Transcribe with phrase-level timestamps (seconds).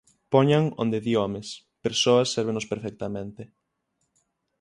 [0.33, 1.47] Poñan onde di "homes",
[1.83, 3.41] "persoas" sérvenos perfectamente.